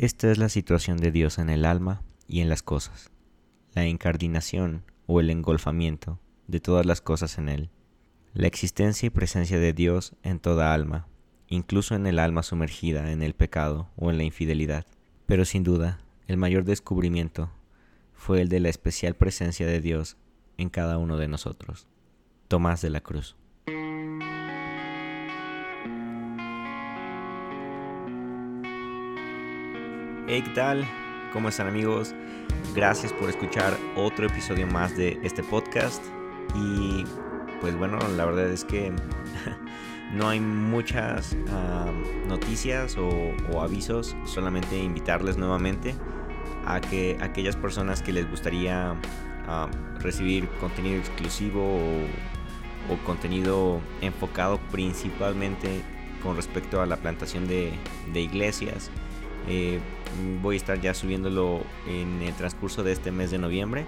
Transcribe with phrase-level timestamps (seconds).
[0.00, 3.10] Esta es la situación de Dios en el alma y en las cosas,
[3.74, 7.68] la incardinación o el engolfamiento de todas las cosas en él,
[8.32, 11.08] la existencia y presencia de Dios en toda alma,
[11.48, 14.86] incluso en el alma sumergida en el pecado o en la infidelidad.
[15.26, 17.50] Pero sin duda, el mayor descubrimiento
[18.14, 20.16] fue el de la especial presencia de Dios
[20.58, 21.88] en cada uno de nosotros.
[22.46, 23.34] Tomás de la Cruz.
[30.30, 30.86] Hey, ¿qué tal?
[31.32, 32.14] ¿Cómo están amigos?
[32.74, 36.04] Gracias por escuchar otro episodio más de este podcast.
[36.54, 37.06] Y
[37.62, 38.92] pues bueno, la verdad es que
[40.12, 41.34] no hay muchas
[42.26, 45.94] noticias o, avisos, solamente invitarles nuevamente
[46.66, 48.94] a que aquellas personas que les gustaría
[50.00, 51.80] recibir contenido exclusivo
[52.90, 55.80] o, contenido enfocado principalmente
[56.22, 57.72] con respecto a la plantación de,
[58.12, 58.90] iglesias.
[59.48, 59.80] Eh,
[60.42, 63.84] voy a estar ya subiéndolo en el transcurso de este mes de noviembre.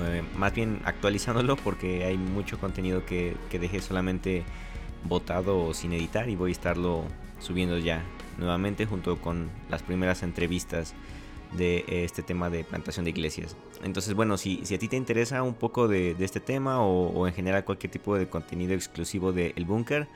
[0.00, 4.44] Eh, más bien actualizándolo porque hay mucho contenido que, dejé solamente
[5.04, 7.04] botado o sin editar y voy a estarlo
[7.40, 8.04] subiendo ya
[8.36, 10.94] nuevamente junto con las primeras entrevistas
[11.56, 13.56] de este tema de plantación de iglesias.
[13.82, 17.32] Entonces, bueno, si, si a ti te interesa un poco de, este tema o, en
[17.32, 20.08] general cualquier tipo de contenido exclusivo de El Búnker,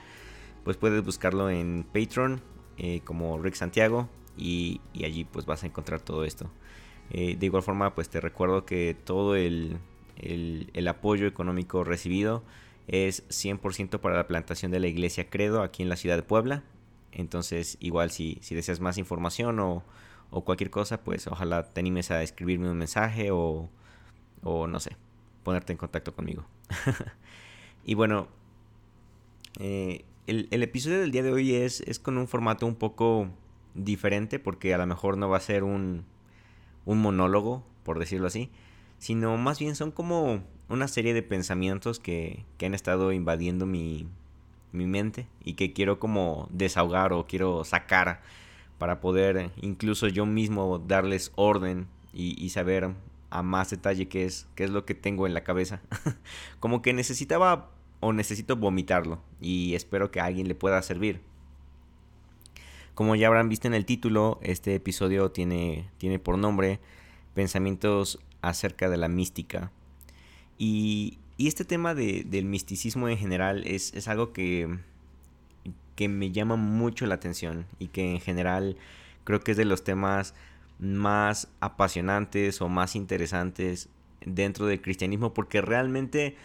[0.63, 2.41] pues puedes buscarlo en Patreon
[2.77, 6.51] eh, como Rick Santiago y, allí pues vas a encontrar todo esto.
[7.11, 9.79] Eh, de igual forma, pues te recuerdo que todo el,
[10.17, 12.43] el apoyo económico recibido
[12.89, 16.63] es 100% para la plantación de la iglesia Credo aquí en la ciudad de Puebla.
[17.13, 19.83] Entonces, igual si, si deseas más información o
[20.33, 23.69] o cualquier cosa, pues ojalá te animes a escribirme un mensaje o,
[24.43, 24.97] o no sé,
[25.45, 26.47] ponerte en contacto conmigo.
[27.85, 28.29] y bueno,
[29.61, 33.29] eh, el, episodio del día de hoy es, es con un formato un poco
[33.75, 36.05] diferente porque a lo mejor no va a ser un,
[36.85, 38.51] un monólogo, por decirlo así,
[38.99, 44.07] sino más bien son como una serie de pensamientos que, que han estado invadiendo mi,
[44.73, 48.23] mi mente y que quiero como desahogar o quiero sacar
[48.79, 52.91] para poder incluso yo mismo darles orden y, saber
[53.31, 55.81] a más detalle qué es, qué es lo que tengo en la cabeza.
[56.61, 61.23] Como que necesitaba o necesito vomitarlo y espero que a alguien le pueda servir.
[62.95, 66.81] Como ya habrán visto en el título, este episodio tiene, tiene por nombre
[67.35, 69.73] Pensamientos acerca de la mística.
[70.59, 74.79] Y, este tema del misticismo en general es, es algo que,
[75.97, 78.77] que me llama mucho la atención y que en general
[79.25, 80.35] creo que es de los temas
[80.79, 83.89] más apasionantes o más interesantes
[84.25, 86.37] dentro del cristianismo porque realmente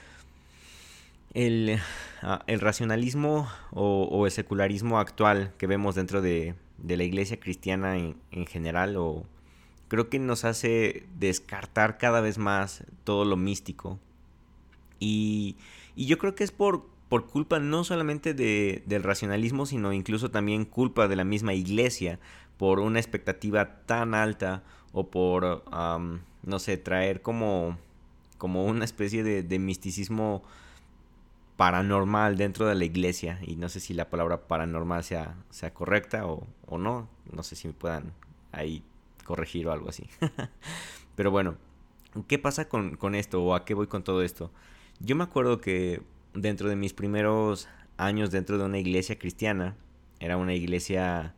[1.34, 1.80] el,
[2.22, 6.56] ah, racionalismo o, el secularismo actual que vemos dentro de,
[6.88, 9.26] la iglesia cristiana en, general o
[9.88, 14.00] creo que nos hace descartar cada vez más todo lo místico.
[15.00, 15.56] Y,
[15.96, 20.30] y yo creo que es por por culpa no solamente de, del racionalismo, sino incluso
[20.30, 22.20] también culpa de la misma iglesia
[22.58, 25.64] por una expectativa tan alta o por,
[26.44, 27.78] no sé, traer como,
[28.38, 30.44] como una especie de, misticismo
[31.58, 33.40] paranormal dentro de la iglesia.
[33.42, 37.10] Y no sé si la palabra paranormal sea, sea correcta o, o no.
[37.32, 38.14] No sé si me puedan
[38.52, 38.84] ahí
[39.26, 40.08] corregir o algo así.
[41.16, 41.58] Pero bueno,
[42.28, 44.52] ¿qué pasa con, con esto o a qué voy con todo esto?
[45.00, 46.02] Yo me acuerdo que
[46.34, 47.68] dentro de mis primeros
[47.98, 49.76] años dentro de una iglesia cristiana,
[50.20, 51.36] era una iglesia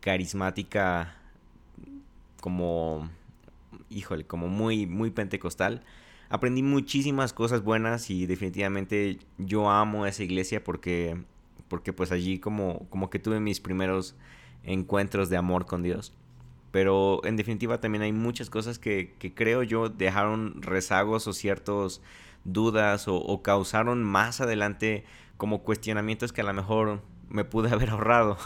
[0.00, 1.14] carismática
[2.40, 3.08] como,
[3.88, 5.82] híjole, como muy, muy pentecostal.
[6.30, 11.20] Aprendí muchísimas cosas buenas y definitivamente yo amo esa iglesia porque,
[11.68, 14.14] porque pues allí como, como que tuve mis primeros
[14.62, 16.14] encuentros de amor con Dios.
[16.70, 22.00] Pero en definitiva también hay muchas cosas que, que creo yo dejaron rezagos o ciertos
[22.44, 25.04] dudas o, causaron más adelante
[25.36, 28.38] como cuestionamientos que a lo mejor me pude haber ahorrado.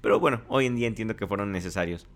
[0.00, 2.06] Pero bueno, hoy en día entiendo que fueron necesarios.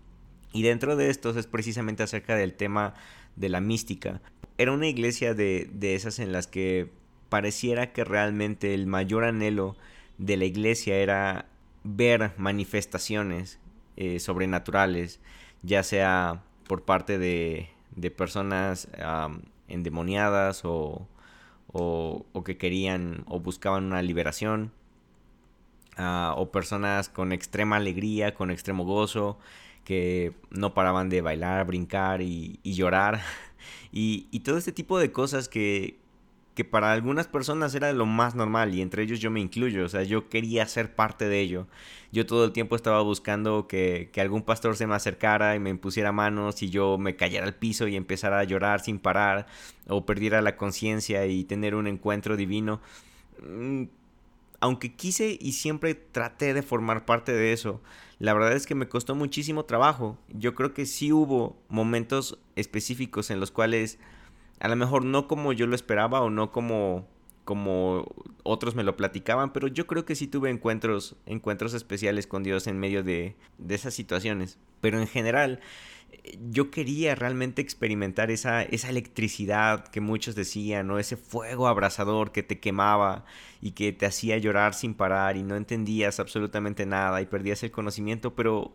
[0.51, 2.93] Y dentro de estos es precisamente acerca del tema
[3.35, 4.21] de la mística.
[4.57, 6.89] Era una iglesia de, esas en las que
[7.29, 9.75] pareciera que realmente el mayor anhelo
[10.17, 11.47] de la iglesia era
[11.83, 13.59] ver manifestaciones
[13.97, 15.19] eh, sobrenaturales,
[15.61, 18.87] ya sea por parte de, de personas
[19.67, 21.07] endemoniadas o,
[21.77, 24.71] o, que querían o buscaban una liberación.
[25.97, 29.37] Ah, o personas con extrema alegría, con extremo gozo,
[29.85, 33.21] que no paraban de bailar, brincar y, llorar.
[33.97, 35.97] Y, todo este tipo de cosas que,
[36.69, 40.03] para algunas personas era lo más normal y entre ellos yo me incluyo, o sea,
[40.03, 41.67] yo quería ser parte de ello.
[42.11, 46.11] Yo todo el tiempo estaba buscando que, algún pastor se me acercara y me impusiera
[46.11, 49.47] manos y yo me cayera al piso y empezara a llorar sin parar
[49.87, 52.81] o perdiera la conciencia y tener un encuentro divino.
[54.65, 57.83] Aunque quise y siempre traté de formar parte de eso,
[58.17, 60.17] la verdad es que me costó muchísimo trabajo.
[60.29, 63.99] Yo creo que sí hubo momentos específicos en los cuales
[64.59, 67.07] a lo mejor no como yo lo esperaba o no como
[67.43, 72.41] como otros me lo platicaban, pero yo creo que sí tuve encuentros, encuentros especiales con
[72.41, 74.57] Dios en medio de, de esas situaciones.
[74.81, 75.59] Pero en general,
[76.49, 80.99] yo quería realmente experimentar esa, esa electricidad que muchos decían, ¿no?
[80.99, 83.25] Ese fuego abrasador que te quemaba
[83.61, 87.71] y que te hacía llorar sin parar y no entendías absolutamente nada y perdías el
[87.71, 88.73] conocimiento, pero,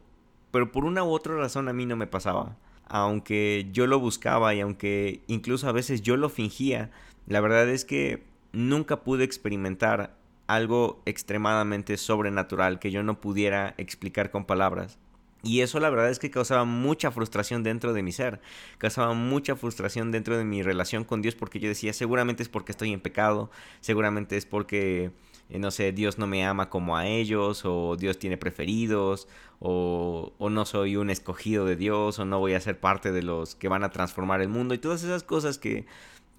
[0.50, 2.56] pero por una u otra razón a mí no me pasaba
[2.90, 6.90] aunque yo lo buscaba y aunque incluso a veces yo lo fingía,
[7.28, 10.16] la verdad es que nunca pude experimentar
[10.48, 14.98] algo extremadamente sobrenatural que yo no pudiera explicar con palabras.
[15.42, 18.40] Y eso la verdad es que causaba mucha frustración dentro de mi ser,
[18.78, 22.72] causaba mucha frustración dentro de mi relación con Dios porque yo decía, seguramente es porque
[22.72, 23.50] estoy en pecado,
[23.80, 25.12] seguramente es porque
[25.50, 29.26] eh, no sé, Dios no me ama como a ellos, o Dios tiene preferidos,
[29.58, 33.22] o, o, no soy un escogido de Dios, o no voy a ser parte de
[33.22, 35.86] los que van a transformar el mundo, y todas esas cosas que,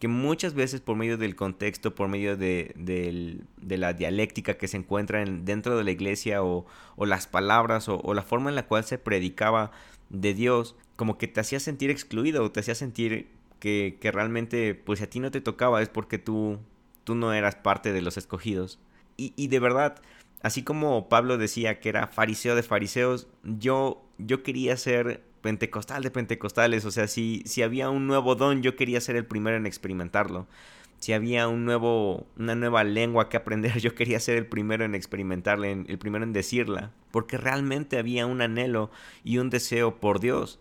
[0.01, 4.77] que muchas veces por medio del contexto, por medio de, de, la dialéctica que se
[4.77, 6.65] encuentra en, dentro de la iglesia, o,
[6.97, 9.71] las palabras, o, o la forma en la cual se predicaba
[10.09, 14.73] de Dios, como que te hacía sentir excluido, o te hacía sentir que, que realmente,
[14.73, 16.57] pues a ti no te tocaba, es porque tú,
[17.03, 18.79] tú no eras parte de los escogidos.
[19.17, 20.01] Y, de verdad,
[20.41, 26.11] así como Pablo decía que era fariseo de fariseos, yo, yo quería ser pentecostal de
[26.11, 26.85] pentecostales.
[26.85, 30.47] O sea, si, si había un nuevo don, yo quería ser el primero en experimentarlo.
[30.99, 34.95] Si había un nuevo, una nueva lengua que aprender, yo quería ser el primero en
[34.95, 36.91] experimentarla, el primero en decirla.
[37.11, 38.91] Porque realmente había un anhelo
[39.23, 40.59] y un deseo por Dios.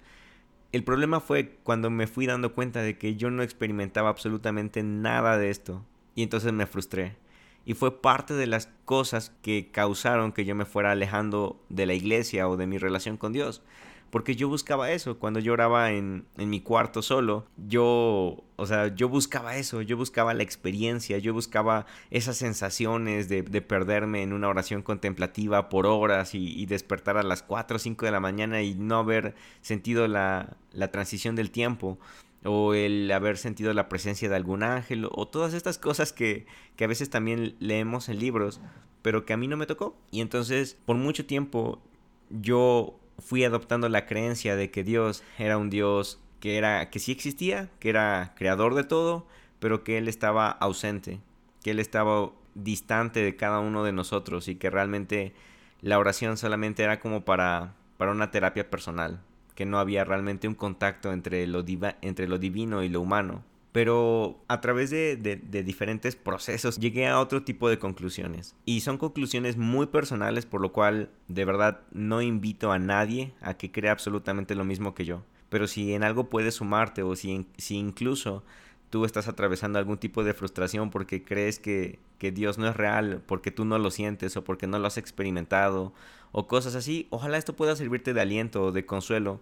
[0.72, 5.36] El problema fue cuando me fui dando cuenta de que yo no experimentaba absolutamente nada
[5.36, 5.84] de esto.
[6.14, 7.16] Y entonces me frustré
[7.64, 11.94] y fue parte de las cosas que causaron que yo me fuera alejando de la
[11.94, 13.62] iglesia o de mi relación con Dios.
[14.10, 15.54] Porque yo buscaba eso, cuando yo
[15.88, 21.18] en, en, mi cuarto solo, yo, o sea, yo buscaba eso, yo buscaba la experiencia,
[21.18, 26.66] yo buscaba esas sensaciones de, de perderme en una oración contemplativa por horas y, y,
[26.66, 30.90] despertar a las 4 o 5 de la mañana y no haber sentido la, la
[30.90, 31.98] transición del tiempo
[32.44, 36.46] o el haber sentido la presencia de algún ángel, o todas estas cosas que,
[36.76, 38.60] que a veces también leemos en libros,
[39.02, 39.96] pero que a mí no me tocó.
[40.10, 41.82] Y entonces, por mucho tiempo,
[42.30, 47.12] yo fui adoptando la creencia de que Dios era un Dios que era que sí
[47.12, 49.26] existía, que era creador de todo,
[49.58, 51.20] pero que él estaba ausente,
[51.62, 55.34] que él estaba distante de cada uno de nosotros y que realmente
[55.82, 59.20] la oración solamente era como para para una terapia personal,
[59.54, 61.62] que no había realmente un contacto entre lo,
[62.00, 63.44] entre lo divino y lo humano.
[63.72, 65.16] Pero a través de,
[65.64, 68.56] diferentes procesos llegué a otro tipo de conclusiones.
[68.64, 73.54] Y son conclusiones muy personales, por lo cual de verdad no invito a nadie a
[73.54, 75.22] que crea absolutamente lo mismo que yo.
[75.50, 78.44] Pero si en algo puedes sumarte o si, incluso
[78.90, 83.52] tú estás atravesando algún tipo de frustración porque crees que Dios no es real, porque
[83.52, 85.92] tú no lo sientes o porque no lo has experimentado
[86.32, 89.40] o cosas así, ojalá esto pueda servirte de aliento o de consuelo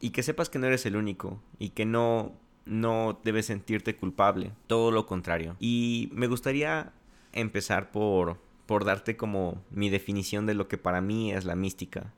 [0.00, 2.32] y que sepas que no eres el único y que no
[2.68, 5.56] no debes sentirte culpable, todo lo contrario.
[5.58, 6.92] Y me gustaría
[7.32, 12.12] empezar por por darte como mi definición de lo que para mí es la mística.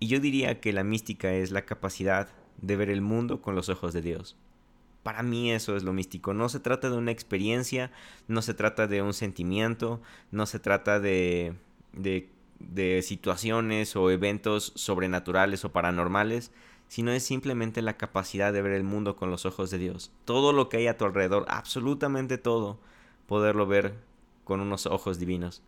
[0.00, 2.28] Y yo diría que la mística es la capacidad
[2.60, 4.36] de ver el mundo con los ojos de Dios.
[5.02, 6.34] Para mí eso es lo místico.
[6.34, 7.90] No se trata de una experiencia,
[8.28, 11.54] no se trata de un sentimiento, no se trata de,
[11.94, 12.28] de
[12.68, 16.52] de situaciones o eventos sobrenaturales o paranormales,
[16.92, 20.12] sino es simplemente la capacidad de ver el mundo con los ojos de Dios.
[20.26, 22.78] Todo lo que hay a tu alrededor, absolutamente todo,
[23.26, 23.94] poderlo ver
[24.44, 25.62] con unos ojos divinos.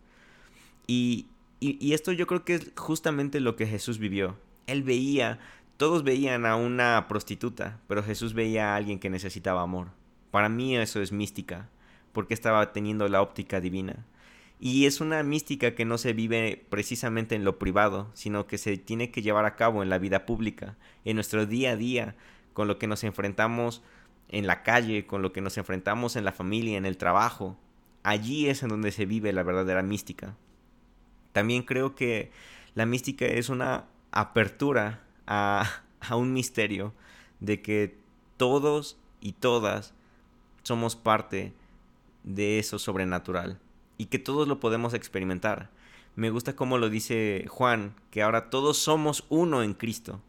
[0.85, 1.25] Y,
[1.59, 4.37] y, esto yo creo que es justamente lo que Jesús vivió.
[4.67, 5.39] Él veía,
[5.77, 9.87] todos veían a una prostituta, pero Jesús veía a alguien que necesitaba amor.
[10.29, 11.69] Para mí eso es mística,
[12.11, 14.05] porque estaba teniendo la óptica divina.
[14.59, 18.77] Y es una mística que no se vive precisamente en lo privado, sino que se
[18.77, 22.15] tiene que llevar a cabo en la vida pública, en nuestro día a día,
[22.53, 23.83] con lo que nos enfrentamos
[24.29, 27.57] en la calle, con lo que nos enfrentamos en la familia, en el trabajo.
[28.03, 30.37] Allí es en donde se vive la verdadera mística.
[31.33, 32.31] También creo que
[32.75, 35.69] la mística es una apertura a,
[35.99, 36.93] a un misterio
[37.41, 37.97] de que
[38.37, 39.93] todos y todas
[40.63, 41.53] somos parte
[42.23, 43.59] de eso sobrenatural
[43.97, 45.69] y que todos lo podemos experimentar.
[46.15, 50.21] Me gusta como lo dice Juan, que ahora todos somos uno en Cristo.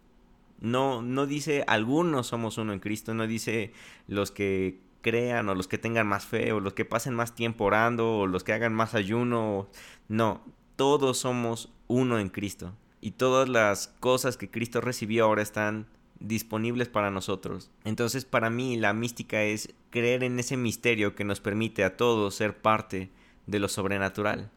[0.60, 3.72] No, no dice algunos somos uno en Cristo, no dice
[4.08, 7.64] los que crean o los que tengan más fe o los que pasen más tiempo
[7.64, 9.68] orando o los que hagan más ayuno.
[10.08, 10.42] No,
[10.74, 12.72] todos somos uno en Cristo.
[13.00, 15.86] Y todas las cosas que Cristo recibió ahora están
[16.18, 17.70] disponibles para nosotros.
[17.84, 22.34] Entonces para mí la mística es creer en ese misterio que nos permite a todos
[22.34, 23.10] ser parte
[23.46, 24.50] de lo sobrenatural,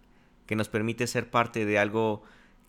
[0.45, 2.23] que nos permite ser parte de algo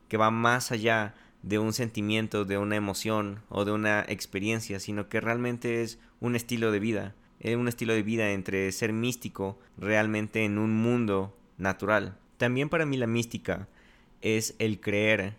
[0.08, 5.08] que va más allá de un sentimiento, de una emoción o de una experiencia, sino
[5.08, 9.58] que realmente es un estilo de vida, es un estilo de vida entre ser místico
[9.78, 12.18] realmente en un mundo natural.
[12.36, 13.68] También para mí la mística
[14.20, 15.34] es el creer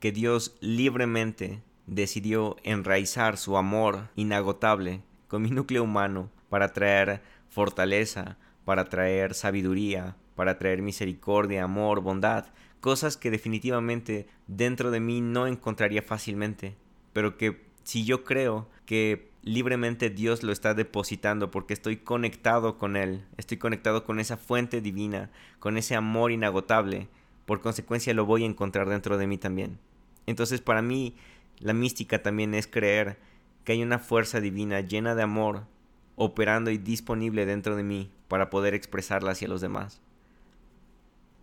[0.00, 8.36] que Dios libremente decidió enraizar su amor inagotable con mi núcleo humano para traer fortaleza,
[8.64, 12.46] para traer sabiduría, para traer misericordia, amor, bondad,
[12.80, 16.74] cosas que definitivamente dentro de mí no encontraría fácilmente,
[17.12, 22.96] pero que si yo creo que libremente Dios lo está depositando porque estoy conectado con
[22.96, 27.08] Él, estoy conectado con esa fuente divina, con ese amor inagotable,
[27.46, 29.78] por consecuencia lo voy a encontrar dentro de mí también.
[30.26, 31.14] Entonces para mí
[31.58, 33.18] la mística también es creer
[33.64, 35.66] que hay una fuerza divina llena de amor
[36.16, 40.00] operando y disponible dentro de mí para poder expresarla hacia los demás.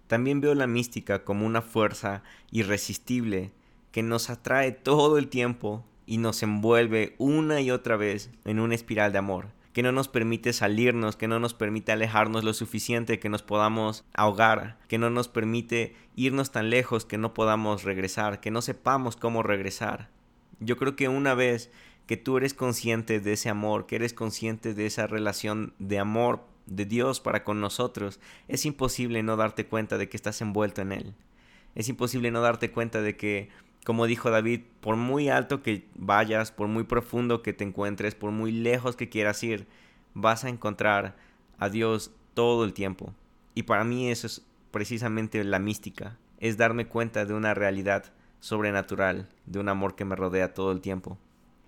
[0.10, 3.51] También veo la mística como una fuerza irresistible
[3.92, 8.74] que nos atrae todo el tiempo y nos envuelve una y otra vez en una
[8.74, 13.20] espiral de amor, que no nos permite salirnos, que no nos permite alejarnos lo suficiente
[13.20, 18.39] que nos podamos ahogar, que no nos permite irnos tan lejos que no podamos regresar,
[18.39, 20.10] que no sepamos cómo regresar.
[20.60, 21.70] Yo creo que una vez
[22.08, 26.49] que tú eres consciente de ese amor, que eres consciente de esa relación de amor
[26.76, 30.92] de Dios para con nosotros, es imposible no darte cuenta de que estás envuelto en
[30.92, 31.14] Él.
[31.76, 33.50] Es imposible no darte cuenta de que
[33.86, 38.32] como dijo David, por muy alto que vayas, por muy profundo que te encuentres, por
[38.32, 39.68] muy lejos que quieras ir,
[40.14, 41.16] vas a encontrar
[41.58, 43.14] a Dios todo el tiempo.
[43.56, 49.30] Y para mí eso es precisamente la mística, es darme cuenta de una realidad sobrenatural,
[49.46, 51.18] de un amor que me rodea todo el tiempo.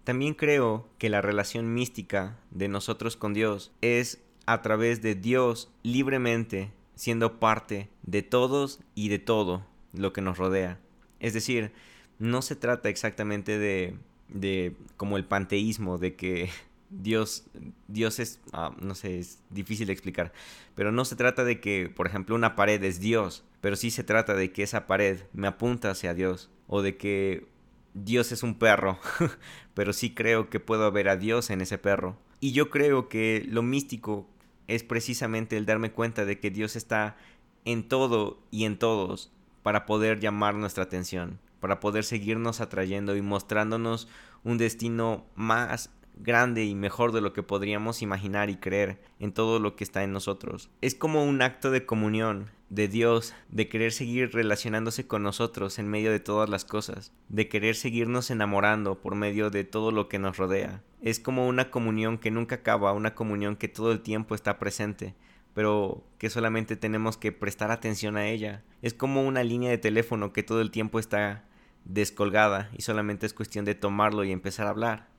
[0.03, 5.71] También creo que la relación mística de nosotros con Dios es a través de Dios
[5.83, 10.79] libremente siendo parte de todos y de todo lo que nos rodea.
[11.19, 11.71] Es decir,
[12.19, 13.95] no se trata exactamente de,
[14.29, 16.50] de como el panteísmo, de que
[16.89, 17.45] Dios,
[17.88, 20.31] Dios es, ah, no sé, es difícil de explicar,
[20.75, 24.03] pero no se trata de que, por ejemplo, una pared es Dios, pero sí se
[24.03, 27.48] trata de que esa pared me apunta hacia Dios, o de que
[27.93, 29.00] Dios es un perro,
[29.74, 32.17] pero sí creo que puedo ver a Dios en ese perro.
[32.41, 34.27] Y yo creo que lo místico
[34.67, 37.15] es precisamente el darme cuenta de que Dios está
[37.63, 39.31] en todo y en todos
[39.63, 44.10] para poder llamar nuestra atención para poder seguirnos atrayendo y mostrándonos
[44.43, 49.59] un destino más grande y mejor de lo que podríamos imaginar y creer en todo
[49.59, 50.69] lo que está en nosotros.
[50.81, 55.89] Es como un acto de comunión de Dios, de querer seguir relacionándose con nosotros en
[55.89, 60.19] medio de todas las cosas, de querer seguirnos enamorando por medio de todo lo que
[60.19, 60.81] nos rodea.
[61.01, 65.15] Es como una comunión que nunca acaba, una comunión que todo el tiempo está presente,
[65.53, 68.63] pero que solamente tenemos que prestar atención a ella.
[68.81, 71.43] Es como una línea de teléfono que todo el tiempo está
[71.83, 75.10] descolgada y solamente es cuestión de tomarlo y empezar a hablar.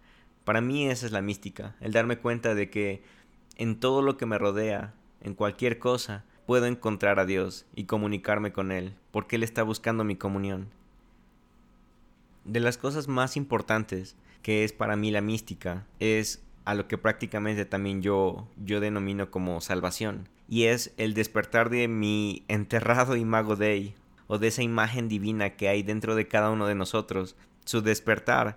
[0.45, 3.03] Para mí esa es la mística, el darme cuenta de que
[3.57, 8.53] en todo lo que me rodea, en cualquier cosa, puedo encontrar a Dios y comunicarme
[8.53, 10.69] con Él, porque Él está buscando mi comunión.
[12.45, 16.99] De las cosas más importantes que es para mí la mística es a lo que
[16.99, 23.55] prácticamente también yo, yo denomino como salvación, y es el despertar de mi enterrado imago
[23.55, 23.95] Dei,
[24.27, 28.57] o de esa imagen divina que hay dentro de cada uno de nosotros, su despertar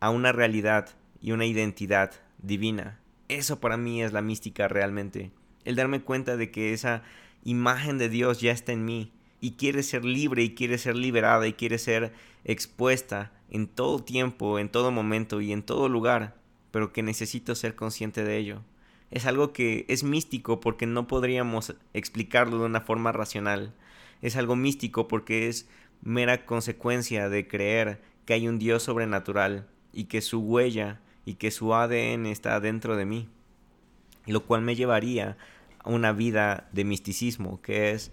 [0.00, 3.00] a una realidad y una identidad divina.
[3.28, 5.30] Eso para mí es la mística realmente.
[5.64, 7.02] El darme cuenta de que esa
[7.44, 11.46] imagen de Dios ya está en mí y quiere ser libre y quiere ser liberada
[11.46, 12.12] y quiere ser
[12.44, 16.36] expuesta en todo tiempo, en todo momento y en todo lugar,
[16.70, 18.62] pero que necesito ser consciente de ello.
[19.10, 23.74] Es algo que es místico porque no podríamos explicarlo de una forma racional
[24.22, 25.68] es algo místico porque es
[26.02, 31.50] mera consecuencia de creer que hay un Dios sobrenatural y que su huella y que
[31.50, 33.28] su ADN está dentro de mí,
[34.24, 35.36] lo cual me llevaría
[35.78, 38.12] a una vida de misticismo, que es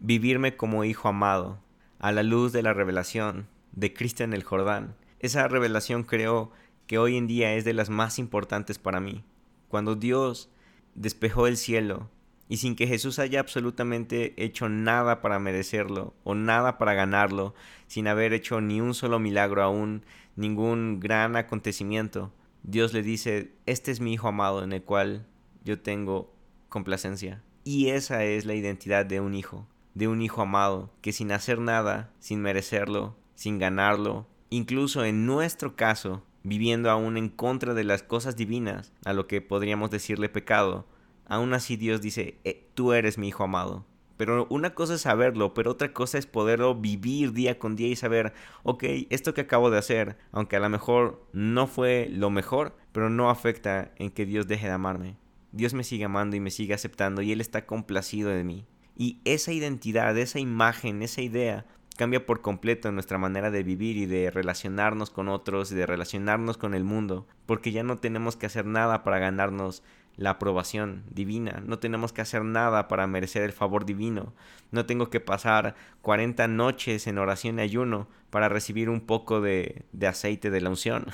[0.00, 1.60] vivirme como hijo amado,
[2.00, 4.96] a la luz de la revelación de Cristo en el Jordán.
[5.20, 6.50] Esa revelación creo
[6.88, 9.22] que hoy en día es de las más importantes para mí.
[9.68, 10.50] Cuando Dios
[10.96, 12.10] despejó el cielo
[12.48, 17.54] y sin que Jesús haya absolutamente hecho nada para merecerlo o nada para ganarlo,
[17.86, 20.04] sin haber hecho ni un solo milagro aún,
[20.34, 25.26] ningún gran acontecimiento, Dios le dice, este es mi Hijo amado en el cual
[25.64, 26.34] yo tengo
[26.68, 27.42] complacencia.
[27.64, 31.58] Y esa es la identidad de un hijo, de un hijo amado, que sin hacer
[31.58, 38.02] nada, sin merecerlo, sin ganarlo, incluso en nuestro caso, viviendo aún en contra de las
[38.02, 40.86] cosas divinas, a lo que podríamos decirle pecado,
[41.26, 43.84] aún así Dios dice, eh, tú eres mi hijo amado.
[44.20, 47.96] Pero una cosa es saberlo, pero otra cosa es poderlo vivir día con día y
[47.96, 48.34] saber,
[48.64, 53.08] ok, esto que acabo de hacer, aunque a lo mejor no fue lo mejor, pero
[53.08, 55.16] no afecta en que Dios deje de amarme.
[55.52, 58.66] Dios me sigue amando y me sigue aceptando y Él está complacido de mí.
[58.94, 61.64] Y esa identidad, esa imagen, esa idea
[61.96, 66.58] cambia por completo nuestra manera de vivir y de relacionarnos con otros y de relacionarnos
[66.58, 69.82] con el mundo, porque ya no tenemos que hacer nada para ganarnos
[70.16, 71.62] la aprobación divina.
[71.64, 74.34] No tenemos que hacer nada para merecer el favor divino.
[74.70, 79.84] No tengo que pasar 40 noches en oración y ayuno para recibir un poco de,
[79.92, 81.06] de aceite de la unción.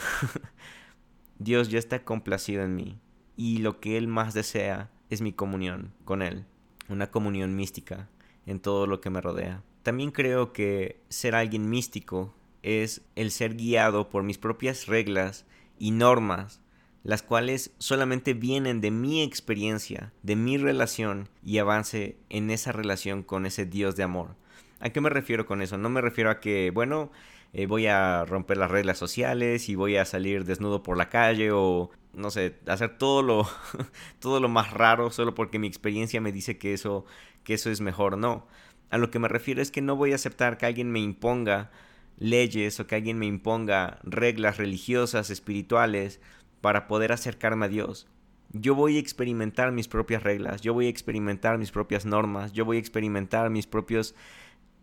[1.38, 2.98] Dios ya está complacido en mí
[3.36, 6.46] y lo que Él más desea es mi comunión con Él,
[6.88, 8.08] una comunión mística
[8.46, 9.62] en todo lo que me rodea.
[9.82, 15.46] También creo que ser alguien místico es el ser guiado por mis propias reglas
[15.78, 16.60] y normas
[17.06, 23.22] las cuales solamente vienen de mi experiencia, de mi relación y avance en esa relación
[23.22, 24.34] con ese Dios de amor.
[24.80, 25.78] ¿A qué me refiero con eso?
[25.78, 27.12] No me refiero a que, bueno,
[27.52, 31.52] eh, voy a romper las reglas sociales y voy a salir desnudo por la calle
[31.52, 33.48] o, no sé, hacer todo lo,
[34.18, 37.04] todo lo más raro solo porque mi experiencia me dice que eso,
[37.44, 38.18] que eso es mejor.
[38.18, 38.48] No.
[38.90, 41.70] A lo que me refiero es que no voy a aceptar que alguien me imponga
[42.18, 46.20] leyes o que alguien me imponga reglas religiosas, espirituales,
[46.60, 48.06] para poder acercarme a Dios.
[48.52, 52.64] Yo voy a experimentar mis propias reglas, yo voy a experimentar mis propias normas, yo
[52.64, 54.14] voy a experimentar mis propios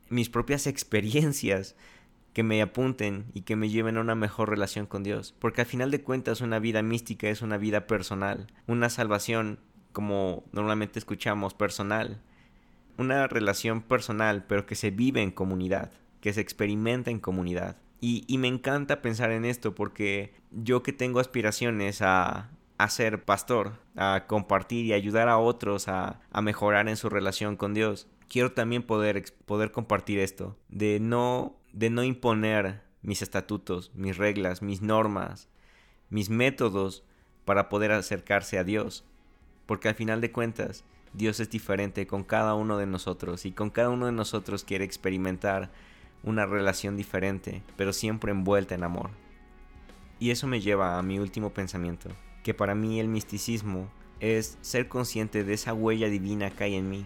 [0.09, 1.75] mis propias experiencias
[2.33, 5.67] que me apunten y que me lleven a una mejor relación con Dios, porque al
[5.67, 9.59] final de cuentas una vida mística es una vida personal, una salvación
[9.91, 12.21] como normalmente escuchamos personal,
[12.97, 17.77] una relación personal, pero que se vive en comunidad, que se experimenta en comunidad.
[18.05, 23.79] Y, me encanta pensar en esto porque yo que tengo aspiraciones a, a ser pastor,
[23.95, 28.51] a compartir y ayudar a otros a, a, mejorar en su relación con Dios, quiero
[28.51, 34.81] también poder, poder compartir esto, de no, de no imponer mis estatutos, mis reglas, mis
[34.81, 35.47] normas,
[36.09, 37.05] mis métodos
[37.45, 39.05] para poder acercarse a Dios.
[39.65, 43.69] Porque al final de cuentas, Dios es diferente con cada uno de nosotros y con
[43.69, 45.71] cada uno de nosotros quiere experimentar
[46.23, 49.11] una relación diferente, pero siempre envuelta en amor.
[50.19, 52.09] Y eso me lleva a mi último pensamiento,
[52.43, 56.89] que para mí el misticismo es ser consciente de esa huella divina que hay en
[56.89, 57.05] mí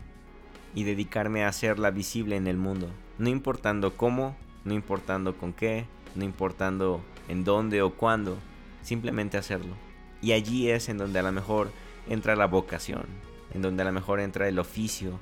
[0.76, 5.86] y dedicarme a hacerla visible en el mundo, no importando cómo, no importando con qué,
[6.14, 8.38] no importando en dónde o cuándo,
[8.84, 9.76] simplemente hacerlo.
[10.22, 11.72] Y allí es en donde a lo mejor
[12.08, 13.06] entra la vocación,
[13.54, 15.20] en donde a lo mejor entra el oficio,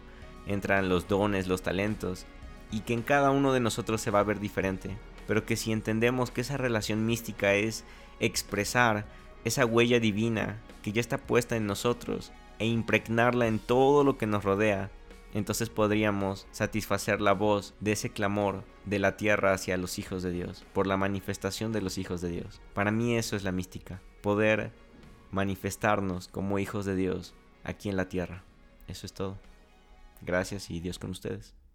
[0.48, 2.26] entran los dones, los talentos,
[2.72, 4.98] y que en cada uno de nosotros se va a ver diferente,
[5.28, 7.84] pero que si entendemos que esa relación mística es
[8.20, 9.06] expresar
[9.44, 14.28] esa huella divina que ya está puesta en nosotros e impregnarla en todo lo que
[14.28, 14.90] nos rodea,
[15.34, 20.32] entonces podríamos satisfacer la voz de ese clamor de la tierra hacia los hijos de
[20.32, 22.62] Dios, por la manifestación de los hijos de Dios.
[22.74, 24.72] Para mí eso es la mística, poder
[25.32, 27.34] manifestarnos como hijos de Dios
[27.66, 28.44] aquí en la tierra.
[28.88, 29.38] Eso es todo.
[30.22, 31.56] Gracias y Dios con ustedes.